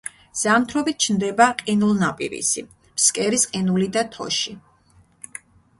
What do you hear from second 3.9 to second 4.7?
და თოში.